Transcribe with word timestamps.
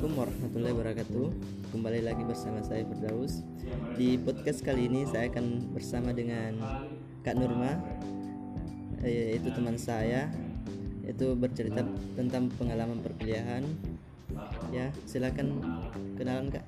Assalamualaikum 0.00 0.32
warahmatullahi 0.32 0.74
wabarakatuh. 0.80 1.26
Kembali 1.76 2.00
lagi 2.00 2.22
bersama 2.24 2.64
saya 2.64 2.88
Firdaus. 2.88 3.44
Di 4.00 4.16
podcast 4.16 4.64
kali 4.64 4.88
ini 4.88 5.04
saya 5.04 5.28
akan 5.28 5.76
bersama 5.76 6.16
dengan 6.16 6.56
Kak 7.20 7.36
Nurma 7.36 7.76
eh, 9.04 9.36
Itu 9.36 9.52
teman 9.52 9.76
saya 9.76 10.32
Itu 11.04 11.36
bercerita 11.36 11.84
tentang 12.16 12.48
pengalaman 12.56 13.04
perkuliahan. 13.04 13.60
Ya 14.72 14.88
silakan 15.04 15.60
kenalan 16.16 16.48
Kak. 16.48 16.64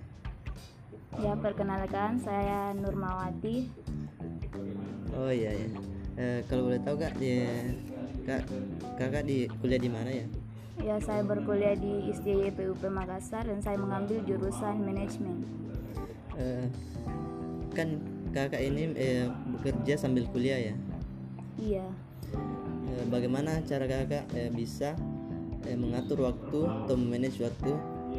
Ya, 1.16 1.32
perkenalkan 1.32 2.20
saya 2.20 2.76
Nurmawati. 2.76 3.72
Oh 5.16 5.32
iya 5.32 5.56
ya 5.56 5.68
Eh, 6.20 6.44
Kalau 6.52 6.68
boleh 6.68 6.84
tahu 6.84 7.00
Kak 7.00 7.16
ya, 7.16 7.48
Kak 8.28 8.44
Kakak 9.00 9.24
di 9.24 9.48
kuliah 9.56 9.80
di 9.80 9.88
mana 9.88 10.12
ya? 10.12 10.28
Ya, 10.80 10.96
saya 11.04 11.20
berkuliah 11.20 11.76
di 11.76 12.08
ISDY 12.08 12.48
PUP 12.56 12.80
Makassar 12.88 13.44
dan 13.44 13.60
saya 13.60 13.76
mengambil 13.76 14.24
jurusan 14.24 14.80
manajemen. 14.80 15.44
Eh, 16.40 16.64
Kan 17.72 18.00
kakak 18.36 18.60
ini 18.60 18.92
eh, 18.96 19.28
bekerja 19.56 19.96
sambil 19.96 20.28
kuliah 20.28 20.72
ya 20.72 20.74
Iya. 21.56 21.88
Eh, 22.88 23.04
bagaimana 23.08 23.60
cara 23.64 23.84
kakak 23.88 24.28
eh, 24.36 24.52
bisa 24.52 24.96
eh, 25.64 25.76
mengatur 25.76 26.24
waktu 26.24 26.68
atau 26.68 26.96
memanage 26.96 27.40
waktu 27.40 27.72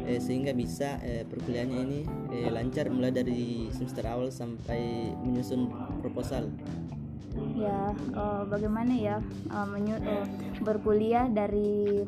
eh, 0.06 0.18
sehingga 0.18 0.50
bisa 0.54 0.98
eh, 1.06 1.22
perkuliahannya 1.26 1.78
ini 1.86 2.00
eh, 2.34 2.50
lancar 2.50 2.90
mulai 2.90 3.14
dari 3.14 3.70
semester 3.70 4.06
awal 4.10 4.34
sampai 4.34 5.10
menyusun 5.22 5.70
proposal 6.02 6.50
Ya, 7.34 7.90
eh, 7.94 8.42
bagaimana 8.46 8.94
ya 8.94 9.16
eh, 9.50 9.66
menyu- 9.66 10.02
eh, 10.02 10.26
berkuliah 10.62 11.26
dari 11.26 12.02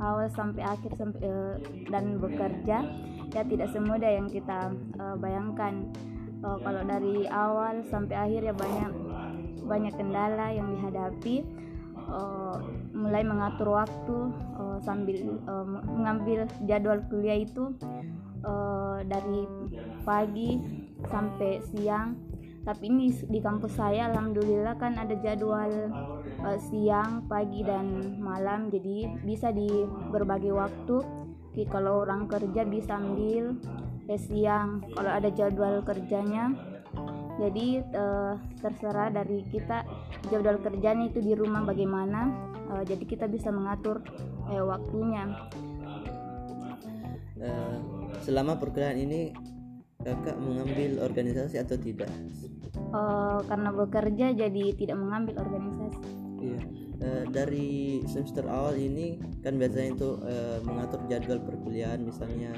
awal 0.00 0.32
sampai 0.32 0.64
akhir 0.64 0.96
sampai 0.96 1.20
eh, 1.20 1.54
dan 1.92 2.16
bekerja 2.16 2.78
ya 3.32 3.42
tidak 3.48 3.68
semudah 3.72 4.08
yang 4.08 4.28
kita 4.28 4.72
eh, 4.96 5.16
bayangkan. 5.20 5.92
Eh, 6.42 6.58
kalau 6.60 6.82
dari 6.84 7.28
awal 7.28 7.84
sampai 7.88 8.16
akhir 8.16 8.40
ya 8.48 8.54
banyak 8.56 8.92
banyak 9.64 9.94
kendala 9.96 10.52
yang 10.52 10.68
dihadapi. 10.76 11.36
Eh, 12.02 12.56
mulai 12.92 13.22
mengatur 13.24 13.72
waktu 13.72 14.16
eh, 14.56 14.78
sambil 14.84 15.16
eh, 15.36 15.66
mengambil 15.88 16.48
jadwal 16.64 17.00
kuliah 17.12 17.40
itu 17.40 17.72
eh, 18.44 18.98
dari 19.04 19.44
pagi 20.04 20.60
sampai 21.08 21.60
siang 21.72 22.16
tapi 22.62 22.86
ini 22.86 23.10
di 23.10 23.42
kampus 23.42 23.74
saya 23.74 24.06
alhamdulillah 24.14 24.78
kan 24.78 24.94
ada 24.94 25.18
jadwal 25.18 25.90
eh, 26.46 26.58
siang 26.70 27.26
pagi 27.26 27.66
dan 27.66 28.18
malam. 28.22 28.70
Jadi 28.70 29.10
bisa 29.26 29.50
di 29.50 29.68
berbagai 30.10 30.54
waktu. 30.54 31.02
Ki- 31.52 31.68
kalau 31.68 32.06
orang 32.06 32.30
kerja 32.30 32.62
bisa 32.62 32.96
ambil 33.02 33.58
eh, 34.06 34.20
siang. 34.20 34.86
Kalau 34.94 35.10
ada 35.10 35.28
jadwal 35.34 35.82
kerjanya. 35.82 36.54
Jadi 37.42 37.82
eh, 37.82 38.34
terserah 38.62 39.10
dari 39.10 39.42
kita 39.50 39.82
jadwal 40.30 40.62
kerjanya 40.62 41.10
itu 41.10 41.18
di 41.18 41.34
rumah 41.34 41.66
bagaimana. 41.66 42.30
Eh, 42.78 42.84
jadi 42.86 43.02
kita 43.02 43.26
bisa 43.26 43.50
mengatur 43.50 44.06
eh, 44.54 44.62
waktunya. 44.62 45.26
Eh, 47.42 47.76
selama 48.22 48.54
perkuliahan 48.54 49.02
ini 49.02 49.34
kakak 50.02 50.36
mengambil 50.38 51.06
organisasi 51.06 51.56
atau 51.58 51.78
tidak? 51.78 52.10
Eh, 52.72 53.38
karena 53.48 53.70
bekerja 53.72 54.26
jadi 54.36 54.64
tidak 54.76 54.96
mengambil 55.00 55.40
organisasi. 55.40 56.00
Iya. 56.42 56.60
Eh, 57.02 57.24
dari 57.34 58.02
semester 58.06 58.46
awal 58.46 58.78
ini 58.78 59.18
kan 59.42 59.58
biasanya 59.58 59.90
itu 59.94 60.10
eh, 60.22 60.58
mengatur 60.62 61.00
jadwal 61.10 61.42
perkuliahan 61.42 61.98
misalnya 62.02 62.54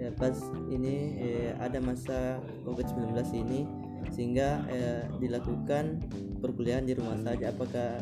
ya, 0.00 0.08
pas 0.16 0.32
ini 0.72 1.20
eh, 1.20 1.50
ada 1.60 1.76
masa 1.80 2.40
COVID-19 2.64 3.12
ini 3.36 3.60
sehingga 4.08 4.64
eh, 4.72 5.04
dilakukan 5.20 6.00
perkuliahan 6.40 6.88
di 6.88 6.96
rumah 6.96 7.20
saja. 7.20 7.52
Apakah 7.52 8.00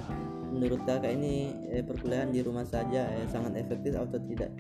menurut 0.51 0.83
kakak 0.87 1.15
ini 1.15 1.55
eh, 1.71 1.83
perkuliahan 1.87 2.31
di 2.35 2.43
rumah 2.43 2.67
saja 2.67 3.07
eh, 3.11 3.27
sangat 3.31 3.59
efektif 3.59 3.95
atau 3.95 4.19
tidak 4.31 4.51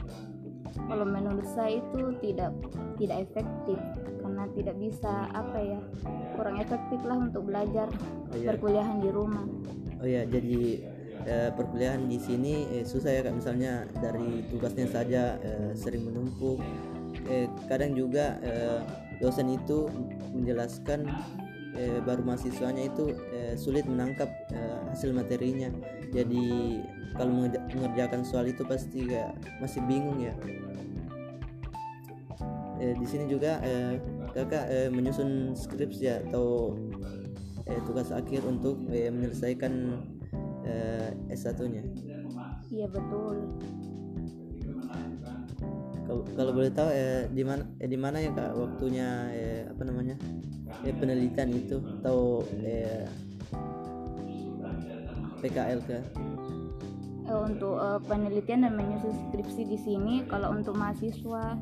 kalau 0.86 1.06
menurut 1.06 1.46
saya 1.50 1.78
itu 1.80 2.14
tidak 2.22 2.50
tidak 3.00 3.26
efektif 3.30 3.78
karena 4.20 4.44
tidak 4.54 4.76
bisa 4.78 5.12
apa 5.34 5.58
ya 5.58 5.80
kurang 6.38 6.56
efektif 6.62 7.00
lah 7.02 7.18
untuk 7.18 7.42
belajar 7.48 7.88
iya. 8.36 8.54
perkuliahan 8.54 8.98
di 9.02 9.10
rumah 9.10 9.44
Oh 10.00 10.08
ya, 10.08 10.24
jadi 10.24 10.80
eh, 11.28 11.50
perkuliahan 11.52 12.08
di 12.08 12.16
sini 12.16 12.64
eh, 12.72 12.84
susah 12.88 13.12
ya 13.12 13.20
kak. 13.20 13.36
Misalnya 13.36 13.84
dari 14.00 14.48
tugasnya 14.48 14.88
saja 14.88 15.36
eh, 15.44 15.76
sering 15.76 16.08
menumpuk. 16.08 16.56
Eh, 17.28 17.44
kadang 17.68 17.92
juga 17.92 18.40
eh, 18.40 18.80
dosen 19.20 19.52
itu 19.52 19.92
menjelaskan 20.32 21.04
eh, 21.76 21.98
baru 22.02 22.22
mahasiswanya 22.26 22.90
itu 22.90 23.14
eh, 23.30 23.54
sulit 23.54 23.86
menangkap 23.86 24.28
eh, 24.50 24.78
hasil 24.90 25.10
materinya. 25.14 25.70
Jadi 26.10 26.78
kalau 27.14 27.30
mengerja- 27.34 27.64
mengerjakan 27.74 28.22
soal 28.26 28.46
itu 28.48 28.62
pasti 28.66 29.06
kayak 29.06 29.34
masih 29.62 29.82
bingung 29.86 30.18
ya. 30.22 30.34
Eh, 32.80 32.96
di 32.96 33.04
sini 33.04 33.28
juga 33.28 33.60
eh, 33.60 34.00
kakak 34.32 34.64
eh, 34.72 34.88
menyusun 34.88 35.52
skripsi 35.52 36.02
ya 36.08 36.16
atau 36.30 36.74
eh, 37.68 37.80
tugas 37.84 38.08
akhir 38.08 38.40
untuk 38.48 38.80
eh, 38.88 39.12
menyelesaikan 39.12 39.72
eh, 40.64 41.12
S1-nya. 41.28 41.84
iya 42.70 42.86
betul 42.86 43.36
Kalau 46.10 46.52
boleh 46.52 46.70
tahu 46.74 46.88
eh, 46.90 47.30
di 47.30 47.42
mana 47.46 47.62
eh, 47.78 47.88
di 47.88 47.98
mana 47.98 48.16
ya 48.18 48.30
Kak 48.34 48.52
waktunya 48.58 49.08
eh, 49.30 49.62
apa 49.70 49.82
namanya? 49.86 50.16
Eh, 50.82 50.94
penelitian 50.94 51.50
itu 51.54 51.78
atau 52.00 52.42
eh, 52.62 53.06
PKL 55.40 55.80
ke 55.86 55.98
Eh, 57.30 57.40
untuk 57.46 57.78
eh, 57.78 58.00
penelitian 58.10 58.66
dan 58.66 58.74
menyusun 58.74 59.14
skripsi 59.30 59.62
di 59.62 59.78
sini 59.78 60.14
kalau 60.26 60.50
untuk 60.50 60.74
mahasiswa 60.74 61.54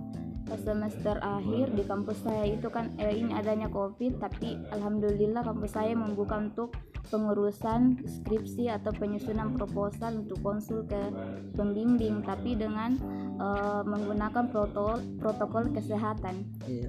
semester 0.64 1.20
akhir 1.20 1.76
di 1.76 1.84
kampus 1.84 2.24
saya 2.24 2.48
itu 2.48 2.72
kan 2.72 2.88
eh, 2.96 3.12
ini 3.12 3.36
adanya 3.36 3.68
covid 3.68 4.16
tapi 4.16 4.56
alhamdulillah 4.72 5.44
kampus 5.44 5.76
saya 5.76 5.92
membuka 5.92 6.40
untuk 6.40 6.72
pengurusan 7.08 7.96
skripsi 8.04 8.68
atau 8.68 8.92
penyusunan 8.92 9.52
proposal 9.52 10.22
untuk 10.22 10.38
konsul 10.40 10.84
ke 10.84 11.10
pembimbing 11.52 12.20
tapi 12.22 12.54
dengan 12.54 12.94
eh, 13.36 13.82
menggunakan 13.82 14.48
protokol 14.48 15.00
protokol 15.16 15.64
kesehatan 15.72 16.44
Iya. 16.64 16.88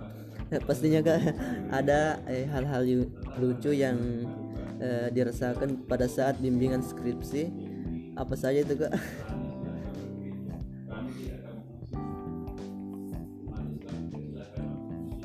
Eh, 0.49 0.57
Pastinya 0.59 0.99
Kak 0.99 1.21
ada 1.69 2.17
eh, 2.25 2.45
hal-hal 2.45 2.81
yu- 2.83 3.11
lucu 3.37 3.69
yang 3.69 3.97
eh, 4.77 5.07
dirasakan 5.09 5.85
pada 5.85 6.09
saat 6.09 6.41
bimbingan 6.41 6.81
skripsi. 6.81 7.53
Apa 8.17 8.33
saja 8.33 8.65
itu 8.65 8.73
Kak? 8.73 8.89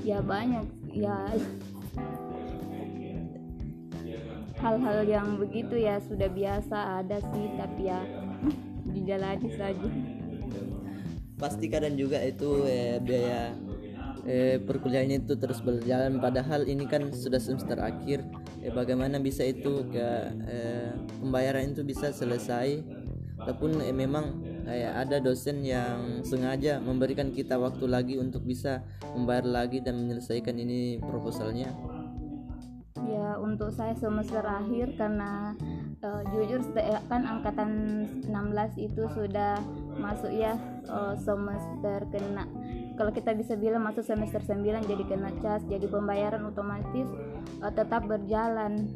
ya 0.04 0.20
banyak 0.20 0.64
ya 0.92 1.16
hal-hal 4.64 5.04
yang 5.04 5.36
begitu 5.36 5.76
ya 5.76 6.00
sudah 6.00 6.32
biasa 6.32 7.04
ada 7.04 7.20
sih 7.20 7.46
tapi 7.60 7.92
ya 7.92 8.00
dijalani 8.88 9.48
saja. 9.52 9.88
Pasti 11.36 11.68
kadang 11.68 12.00
juga 12.00 12.24
itu 12.24 12.64
eh, 12.64 12.96
biaya 12.96 13.52
eh, 14.24 14.56
perkuliahannya 14.64 15.28
itu 15.28 15.36
terus 15.36 15.60
berjalan. 15.60 16.16
Padahal 16.16 16.64
ini 16.64 16.88
kan 16.88 17.12
sudah 17.12 17.36
semester 17.36 17.76
akhir. 17.76 18.24
Eh, 18.64 18.72
bagaimana 18.72 19.20
bisa 19.20 19.44
itu 19.44 19.84
ke 19.92 20.08
eh, 20.48 20.96
pembayaran 21.20 21.76
itu 21.76 21.84
bisa 21.84 22.08
selesai? 22.08 22.80
Ataupun 23.36 23.84
eh, 23.84 23.92
memang 23.92 24.40
eh, 24.64 24.88
ada 24.88 25.20
dosen 25.20 25.60
yang 25.60 26.24
sengaja 26.24 26.80
memberikan 26.80 27.28
kita 27.36 27.60
waktu 27.60 27.84
lagi 27.84 28.16
untuk 28.16 28.48
bisa 28.48 28.80
membayar 29.12 29.44
lagi 29.44 29.84
dan 29.84 30.00
menyelesaikan 30.00 30.56
ini 30.56 31.04
proposalnya 31.04 31.68
ya 33.08 33.36
untuk 33.38 33.70
saya 33.72 33.92
semester 33.96 34.42
akhir 34.42 34.96
karena 34.96 35.54
eh, 36.02 36.22
jujur 36.32 36.60
se- 36.60 37.02
kan 37.08 37.22
angkatan 37.24 37.70
16 38.28 38.76
itu 38.80 39.02
sudah 39.12 39.60
masuk 39.96 40.32
ya 40.32 40.56
eh, 40.84 41.14
semester 41.20 42.04
kena. 42.12 42.44
Kalau 42.94 43.10
kita 43.10 43.34
bisa 43.34 43.58
bilang 43.58 43.82
masuk 43.82 44.06
semester 44.06 44.38
9 44.38 44.86
jadi 44.86 45.04
kena 45.08 45.30
cas 45.42 45.62
jadi 45.66 45.86
pembayaran 45.88 46.44
otomatis 46.46 47.08
eh, 47.62 47.72
tetap 47.72 48.06
berjalan. 48.06 48.88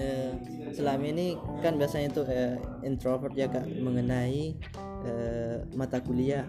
Eh, 0.00 0.32
selama 0.72 1.04
ini 1.12 1.36
kan 1.60 1.76
biasanya 1.76 2.08
itu 2.08 2.22
eh, 2.24 2.56
introvert 2.86 3.34
ya 3.36 3.50
kak 3.50 3.66
mengenai 3.68 4.56
eh, 5.04 5.56
mata 5.76 6.00
kuliah. 6.00 6.46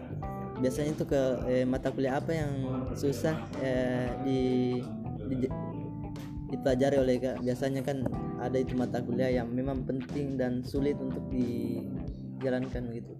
Biasanya 0.61 0.93
itu 0.93 1.05
ke 1.09 1.21
eh, 1.49 1.65
mata 1.65 1.89
kuliah 1.89 2.21
apa 2.21 2.31
yang 2.37 2.53
susah 2.93 3.33
eh, 3.59 4.13
di, 4.21 4.39
di 5.25 5.49
dipelajari 6.61 6.97
oleh 7.01 7.15
kak. 7.17 7.41
Biasanya 7.41 7.81
kan 7.81 8.05
ada 8.37 8.57
itu 8.61 8.77
mata 8.77 9.01
kuliah 9.01 9.41
yang 9.41 9.49
memang 9.49 9.81
penting 9.81 10.37
dan 10.37 10.61
sulit 10.61 10.93
untuk 11.01 11.25
dijalankan 11.33 12.93
gitu. 12.93 13.17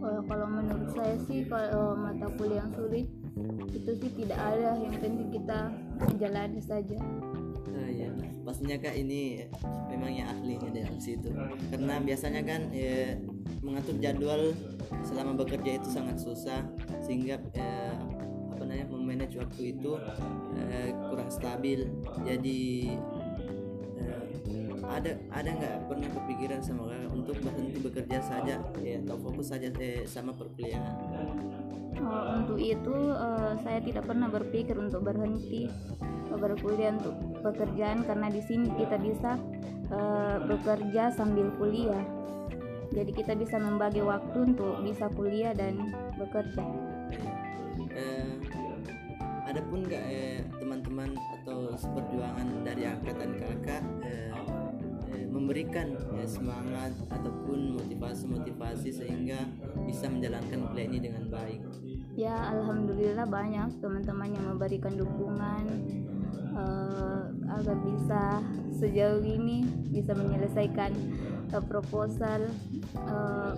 Oh, 0.00 0.22
kalau 0.30 0.46
menurut 0.48 0.94
saya 0.94 1.18
sih 1.26 1.42
kalau 1.50 1.98
mata 1.98 2.30
kuliah 2.38 2.62
yang 2.62 2.72
sulit 2.72 3.06
itu 3.74 3.90
sih 3.98 4.10
tidak 4.14 4.38
ada 4.38 4.78
yang 4.78 4.94
penting 5.02 5.28
kita 5.34 5.74
jalani 6.22 6.62
saja. 6.62 6.96
Oh 7.70 7.88
iya, 7.90 8.08
pastinya 8.46 8.78
kak 8.78 8.94
ini 8.94 9.44
memang 9.90 10.10
yang 10.14 10.30
ahlinya 10.30 10.70
dalam 10.70 10.96
situ. 11.02 11.34
Karena 11.74 11.98
biasanya 11.98 12.42
kan 12.46 12.70
eh, 12.70 13.18
mengatur 13.60 13.98
jadwal 13.98 14.54
selama 15.02 15.34
bekerja 15.42 15.82
itu 15.82 15.88
sangat 15.90 16.16
susah 16.22 16.62
sehingga 17.02 17.42
eh, 17.58 17.94
namanya 18.64 18.86
memanage 18.92 19.36
waktu 19.40 19.74
itu 19.76 19.96
eh, 20.56 20.92
kurang 21.08 21.30
stabil. 21.32 21.88
Jadi 22.24 22.92
eh, 24.00 24.20
ada 24.84 25.10
ada 25.30 25.50
nggak 25.54 25.76
pernah 25.86 26.08
kepikiran 26.10 26.60
sama 26.60 26.90
kakak 26.90 27.10
untuk 27.14 27.36
berhenti 27.40 27.78
bekerja 27.78 28.18
saja 28.20 28.54
ya 28.82 28.96
atau 29.06 29.16
fokus 29.20 29.52
saja 29.54 29.68
eh, 29.78 30.04
sama 30.04 30.34
perkuliahan? 30.34 30.94
Oh, 32.00 32.24
untuk 32.40 32.58
itu 32.58 32.96
eh, 33.12 33.52
saya 33.60 33.78
tidak 33.84 34.08
pernah 34.08 34.28
berpikir 34.32 34.74
untuk 34.78 35.04
berhenti 35.04 35.68
eh, 36.30 36.38
berkuliah 36.38 36.96
untuk 36.96 37.16
pekerjaan 37.44 38.02
karena 38.08 38.32
di 38.32 38.42
sini 38.44 38.72
kita 38.76 38.96
bisa 38.96 39.36
eh, 39.92 40.36
bekerja 40.48 41.12
sambil 41.12 41.52
kuliah. 41.60 42.02
Jadi 42.90 43.14
kita 43.14 43.38
bisa 43.38 43.54
membagi 43.54 44.02
waktu 44.02 44.34
untuk 44.50 44.82
bisa 44.82 45.06
kuliah 45.14 45.54
dan 45.54 45.94
bekerja. 46.18 46.64
Eh, 47.94 48.39
ada 49.50 49.66
pun 49.66 49.82
nggak 49.82 50.04
eh, 50.06 50.38
teman-teman 50.62 51.10
atau 51.42 51.74
seperjuangan 51.74 52.62
dari 52.62 52.86
angkatan 52.86 53.34
kakak 53.34 53.82
eh, 54.06 54.30
eh, 55.10 55.26
memberikan 55.26 55.98
eh, 56.14 56.28
semangat 56.30 56.94
ataupun 57.10 57.74
motivasi-motivasi 57.74 58.94
sehingga 58.94 59.42
bisa 59.82 60.06
menjalankan 60.06 60.70
kuliah 60.70 60.86
ini 60.86 60.98
dengan 61.02 61.26
baik. 61.26 61.58
Ya, 62.14 62.34
alhamdulillah 62.54 63.26
banyak 63.26 63.82
teman-teman 63.82 64.30
yang 64.38 64.46
memberikan 64.54 64.94
dukungan 64.94 65.62
eh, 66.54 67.22
agar 67.50 67.76
bisa 67.82 68.22
sejauh 68.70 69.26
ini 69.26 69.66
bisa 69.90 70.14
menyelesaikan 70.14 70.94
eh, 71.50 71.64
proposal 71.66 72.46
eh, 72.94 73.52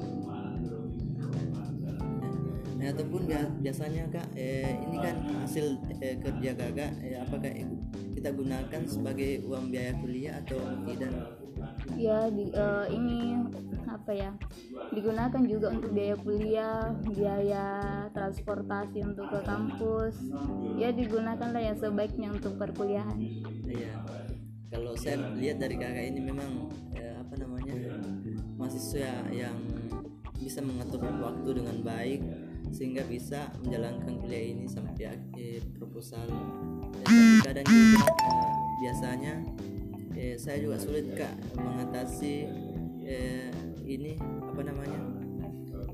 Nah, 2.82 2.90
ataupun 2.90 3.30
bia- 3.30 3.54
biasanya 3.62 4.10
kak 4.10 4.26
eh, 4.34 4.74
ini 4.74 4.98
kan 4.98 5.14
hasil 5.38 5.78
eh, 6.02 6.18
kerja 6.18 6.50
kakak 6.58 6.90
eh, 6.98 7.14
apakah 7.14 7.50
kita 8.18 8.34
gunakan 8.34 8.82
sebagai 8.90 9.46
uang 9.46 9.70
biaya 9.70 9.94
kuliah 10.02 10.34
atau 10.42 10.58
tidak? 10.82 11.14
ya 11.94 12.26
di, 12.26 12.50
eh, 12.50 12.86
ini 12.90 13.38
apa 13.86 14.10
ya 14.10 14.30
digunakan 14.90 15.42
juga 15.46 15.70
untuk 15.70 15.94
biaya 15.94 16.16
kuliah 16.18 16.90
biaya 17.06 17.66
transportasi 18.10 18.98
untuk 19.06 19.30
ke 19.30 19.40
kampus 19.46 20.18
ya 20.74 20.90
digunakanlah 20.90 21.62
yang 21.62 21.78
sebaiknya 21.78 22.34
untuk 22.34 22.58
perkuliahan 22.58 23.14
Iya. 23.62 23.94
Kalau 24.72 24.96
saya 24.96 25.22
lihat 25.38 25.62
dari 25.62 25.76
kakak 25.78 26.02
ini 26.10 26.20
memang 26.24 26.66
eh, 26.98 27.14
apa 27.14 27.34
namanya 27.38 27.78
mahasiswa 28.58 29.30
yang 29.30 29.54
bisa 30.34 30.58
mengatur 30.64 30.98
waktu 31.22 31.62
dengan 31.62 31.76
baik 31.86 32.20
sehingga 32.72 33.04
bisa 33.04 33.52
menjalankan 33.62 34.18
kuliah 34.18 34.50
ini 34.56 34.66
sampai 34.66 35.12
akhir 35.12 35.60
proposal. 35.76 36.26
Dan 37.44 37.64
juga 37.68 38.08
eh, 38.08 38.50
biasanya 38.82 39.34
eh, 40.16 40.34
saya 40.40 40.58
juga 40.58 40.80
sulit 40.80 41.12
kak 41.14 41.30
mengatasi 41.60 42.48
eh, 43.04 43.52
ini 43.84 44.16
apa 44.20 44.60
namanya 44.64 45.00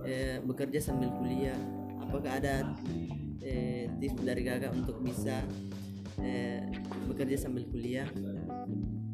eh, 0.06 0.38
bekerja 0.40 0.78
sambil 0.78 1.10
kuliah. 1.18 1.58
Apakah 1.98 2.40
ada 2.40 2.72
eh, 3.42 3.90
tips 4.00 4.22
dari 4.24 4.46
kakak 4.46 4.72
untuk 4.72 5.02
bisa 5.02 5.42
eh, 6.22 6.62
bekerja 7.10 7.36
sambil 7.50 7.66
kuliah? 7.68 8.08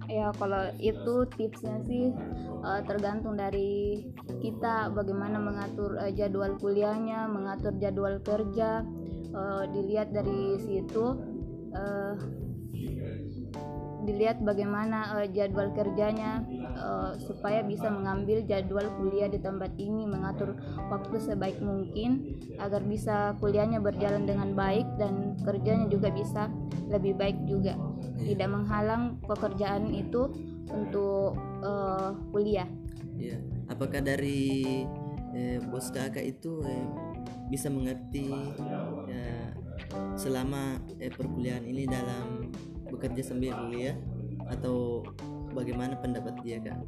Ya 0.09 0.31
kalau 0.37 0.71
itu 0.81 1.25
tipsnya 1.37 1.81
sih 1.89 2.13
eh, 2.65 2.81
tergantung 2.85 3.37
dari 3.37 4.05
kita 4.41 4.93
bagaimana 4.93 5.41
mengatur 5.41 5.97
eh, 6.01 6.13
jadwal 6.13 6.57
kuliahnya 6.61 7.29
mengatur 7.29 7.73
jadwal 7.81 8.21
kerja. 8.21 8.85
Eh, 9.35 9.65
dilihat 9.75 10.15
dari 10.15 10.63
situ 10.63 11.19
eh, 11.75 12.15
dilihat 14.05 14.45
bagaimana 14.45 15.19
eh, 15.19 15.29
jadwal 15.33 15.73
kerjanya 15.75 16.45
eh, 16.63 17.13
supaya 17.19 17.67
bisa 17.67 17.91
mengambil 17.91 18.47
jadwal 18.47 18.87
kuliah 19.01 19.27
di 19.27 19.41
tempat 19.43 19.75
ini 19.81 20.07
mengatur 20.07 20.55
waktu 20.93 21.17
sebaik 21.19 21.59
mungkin 21.59 22.39
agar 22.61 22.85
bisa 22.87 23.35
kuliahnya 23.43 23.83
berjalan 23.83 24.29
dengan 24.29 24.55
baik 24.55 24.87
dan 25.01 25.35
kerjanya 25.43 25.91
juga 25.91 26.15
bisa 26.15 26.47
lebih 26.93 27.19
baik 27.19 27.41
juga 27.49 27.75
tidak 28.25 28.49
menghalang 28.49 29.21
pekerjaan 29.25 29.93
itu 29.93 30.33
untuk 30.73 31.37
eh, 31.61 32.11
kuliah. 32.33 32.69
Ya, 33.15 33.39
apakah 33.71 34.01
dari 34.03 34.83
eh, 35.37 35.59
bos 35.69 35.93
kakak 35.93 36.25
itu 36.25 36.65
eh, 36.65 36.87
bisa 37.53 37.69
mengerti 37.69 38.51
ya, 39.07 39.53
selama 40.17 40.81
eh, 40.99 41.13
perkuliahan 41.13 41.65
ini 41.67 41.85
dalam 41.85 42.51
bekerja 42.89 43.35
sambil 43.35 43.55
kuliah 43.67 43.97
atau 44.49 45.05
bagaimana 45.53 45.97
pendapat 45.99 46.35
dia 46.43 46.59
kak? 46.61 46.79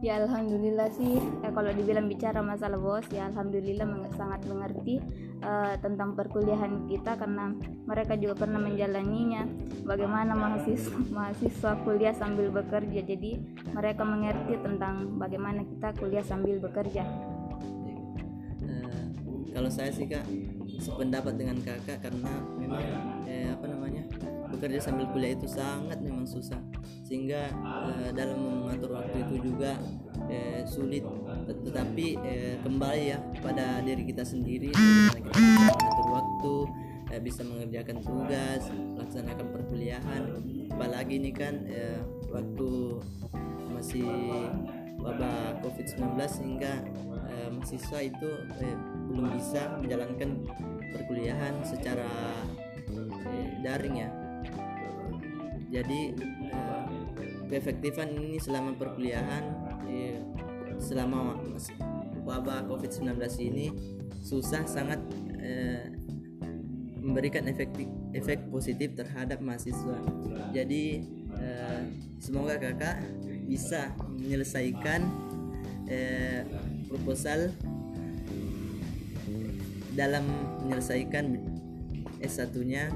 Ya 0.00 0.16
alhamdulillah 0.16 0.88
sih. 0.96 1.20
Eh, 1.20 1.52
kalau 1.52 1.68
dibilang 1.76 2.08
bicara 2.08 2.40
masalah 2.40 2.80
bos 2.80 3.04
ya 3.12 3.28
alhamdulillah 3.28 3.84
sangat 4.16 4.40
mengerti 4.48 4.96
eh, 5.44 5.74
tentang 5.84 6.16
perkuliahan 6.16 6.88
kita 6.88 7.20
karena 7.20 7.52
mereka 7.84 8.16
juga 8.16 8.48
pernah 8.48 8.64
menjalaninya. 8.64 9.44
Bagaimana 9.84 10.32
mahasiswa 10.32 10.96
mahasiswa 11.16 11.84
kuliah 11.84 12.16
sambil 12.16 12.48
bekerja. 12.48 13.04
Jadi 13.04 13.44
mereka 13.76 14.00
mengerti 14.08 14.56
tentang 14.64 15.20
bagaimana 15.20 15.68
kita 15.68 15.92
kuliah 16.00 16.24
sambil 16.24 16.56
bekerja. 16.56 17.04
Eh, 18.64 19.04
kalau 19.52 19.68
saya 19.68 19.92
sih 19.92 20.08
kak 20.08 20.24
sependapat 20.80 21.36
dengan 21.36 21.60
kakak 21.60 22.00
karena 22.00 22.32
memang 22.56 22.84
eh, 23.28 23.52
apa 23.52 23.68
namanya 23.68 24.08
bekerja 24.60 24.92
sambil 24.92 25.08
kuliah 25.08 25.32
itu 25.32 25.48
sangat 25.48 25.96
memang 26.04 26.28
susah. 26.28 26.60
Sehingga 27.00 27.48
eh, 27.96 28.12
dalam 28.12 28.68
mengatur 28.68 28.92
waktu 29.00 29.24
itu 29.24 29.48
juga 29.48 29.80
eh, 30.28 30.60
sulit. 30.68 31.00
Tet- 31.48 31.64
tetapi 31.64 32.06
eh, 32.20 32.54
kembali 32.60 33.04
ya 33.08 33.18
pada 33.40 33.80
diri 33.80 34.04
kita 34.04 34.20
sendiri 34.20 34.68
bagaimana 34.76 35.16
kita 35.16 35.40
mengatur 35.40 36.08
waktu 36.12 36.54
eh, 37.16 37.20
bisa 37.24 37.40
mengerjakan 37.40 37.96
tugas 38.04 38.62
melaksanakan 38.68 39.46
perkuliahan. 39.48 40.22
Apalagi 40.76 41.16
ini 41.16 41.32
kan 41.32 41.64
eh, 41.64 41.96
waktu 42.28 43.00
masih 43.72 44.04
wabah 45.00 45.56
COVID-19 45.64 46.20
sehingga 46.28 46.84
eh, 47.32 47.48
mahasiswa 47.48 47.98
itu 48.04 48.28
eh, 48.60 48.76
belum 49.08 49.32
bisa 49.40 49.80
menjalankan 49.80 50.44
perkuliahan 50.92 51.64
secara 51.64 52.04
eh, 52.92 53.48
daring 53.64 54.04
ya. 54.04 54.10
Jadi 55.70 56.00
eh, 56.50 56.84
keefektifan 57.50 58.14
ini 58.14 58.38
selama 58.38 58.74
perkuliahan 58.78 59.44
eh, 59.90 60.18
selama 60.78 61.38
wabah 62.22 62.66
COVID-19 62.70 63.10
ini 63.42 63.66
susah 64.22 64.66
sangat 64.66 65.02
eh, 65.42 65.90
memberikan 67.00 67.48
efek 67.50 67.74
efek 68.14 68.50
positif 68.54 68.94
terhadap 68.94 69.42
mahasiswa. 69.42 69.98
Jadi 70.54 71.06
eh, 71.38 71.82
semoga 72.22 72.58
kakak 72.58 73.02
bisa 73.50 73.90
menyelesaikan 74.14 75.02
proposal 76.86 77.50
dalam 79.98 80.22
menyelesaikan 80.62 81.34
S1-nya. 82.22 82.94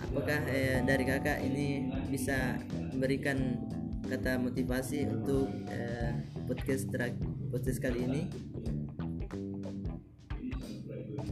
Apakah 0.00 0.40
eh, 0.48 0.80
dari 0.82 1.04
kakak 1.04 1.38
ini 1.44 1.92
bisa 2.08 2.56
memberikan 2.94 3.60
kata 4.08 4.40
motivasi 4.40 5.06
untuk 5.06 5.46
eh, 5.70 6.16
podcast 6.48 6.88
terak- 6.90 7.20
podcast 7.52 7.78
kali 7.78 8.08
ini? 8.08 8.22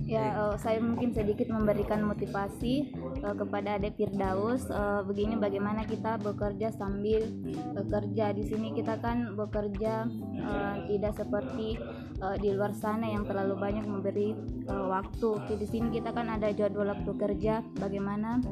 Ya, 0.09 0.33
eh, 0.33 0.57
saya 0.57 0.81
mungkin 0.81 1.13
sedikit 1.13 1.53
memberikan 1.53 2.01
motivasi 2.05 2.75
eh, 2.97 3.35
kepada 3.37 3.77
Adek 3.77 3.99
Firdaus. 4.01 4.65
Eh, 4.69 5.01
begini 5.05 5.37
bagaimana 5.37 5.85
kita 5.85 6.17
bekerja 6.21 6.73
sambil 6.73 7.29
bekerja. 7.77 8.33
Di 8.33 8.45
sini 8.49 8.73
kita 8.73 9.01
kan 9.05 9.37
bekerja 9.37 10.09
eh, 10.39 10.77
tidak 10.89 11.13
seperti 11.19 11.77
eh, 12.19 12.37
di 12.43 12.51
luar 12.55 12.75
sana 12.75 13.07
yang 13.09 13.25
terlalu 13.25 13.55
banyak 13.59 13.87
memberi 13.87 14.35
eh, 14.67 14.87
waktu. 14.91 15.59
Di 15.59 15.67
sini 15.67 15.95
kita 15.95 16.11
kan 16.15 16.29
ada 16.29 16.51
jadwal 16.51 16.91
waktu 16.93 17.13
kerja. 17.15 17.63
Bagaimana 17.79 18.43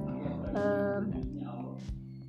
eh, 0.54 1.00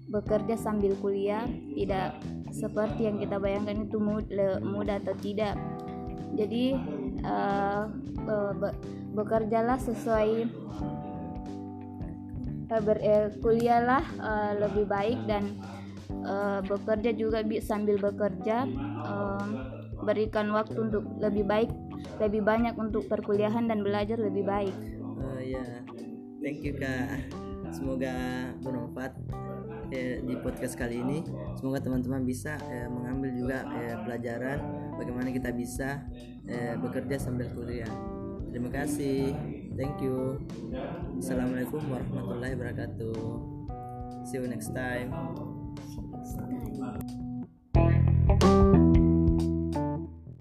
bekerja 0.07 0.55
sambil 0.55 0.95
kuliah 1.03 1.43
tidak 1.75 2.15
seperti 2.55 3.11
yang 3.11 3.19
kita 3.19 3.37
bayangkan 3.37 3.83
itu 3.83 3.99
mudah 3.99 5.03
atau 5.03 5.15
tidak 5.19 5.59
jadi 6.37 6.79
uh, 7.27 7.91
be 8.55 8.69
bekerjalah 9.17 9.81
sesuai 9.81 10.47
uh, 12.71 12.81
ber, 12.85 12.97
uh, 13.01 13.27
kuliahlah 13.41 14.05
uh, 14.21 14.51
lebih 14.61 14.85
baik 14.85 15.19
dan 15.27 15.57
uh, 16.23 16.63
bekerja 16.63 17.11
juga 17.17 17.41
sambil 17.59 17.99
bekerja 17.99 18.63
uh, 19.03 19.26
berikan 20.07 20.47
waktu 20.55 20.79
untuk 20.79 21.03
lebih 21.19 21.43
baik 21.43 21.71
lebih 22.23 22.41
banyak 22.41 22.73
untuk 22.79 23.05
perkuliahan 23.11 23.67
dan 23.67 23.83
belajar 23.83 24.15
lebih 24.15 24.47
baik. 24.47 24.75
Oh 25.03 25.41
ya 25.43 25.83
thank 26.39 26.63
you 26.63 26.73
kak. 26.79 27.27
Semoga 27.67 28.15
bermanfaat 28.63 29.13
eh, 29.91 30.23
di 30.23 30.33
podcast 30.39 30.79
kali 30.79 31.03
ini. 31.03 31.19
Semoga 31.59 31.83
teman-teman 31.83 32.23
bisa 32.23 32.55
eh, 32.71 32.87
mengambil 32.87 33.29
juga 33.35 33.57
eh, 33.75 33.95
pelajaran 34.07 34.59
bagaimana 34.95 35.29
kita 35.35 35.51
bisa 35.51 36.07
eh, 36.47 36.79
bekerja 36.79 37.19
sambil 37.19 37.51
kuliah. 37.51 37.91
Terima 38.49 38.71
kasih. 38.71 39.35
Thank 39.75 39.99
you. 40.01 40.41
Assalamualaikum 41.19 41.83
warahmatullahi 41.91 42.55
wabarakatuh. 42.55 43.19
See 44.25 44.39
you 44.39 44.47
next 44.47 44.71
time 44.71 45.66